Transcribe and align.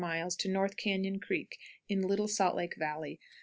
North 0.47 0.77
Cañon 0.77 1.21
Creek. 1.21 1.59
In 1.87 2.01
Little 2.01 2.27
Salt 2.27 2.55
Lake 2.55 2.73
Valley. 2.75 3.19